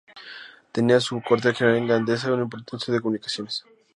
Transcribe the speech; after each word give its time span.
Tenía 0.71 0.99
su 0.99 1.21
cuartel 1.21 1.53
general 1.53 1.77
en 1.77 1.87
Gandesa, 1.87 2.33
un 2.33 2.41
importante 2.41 2.71
centro 2.83 2.95
de 2.95 3.01
comunicaciones. 3.01 3.65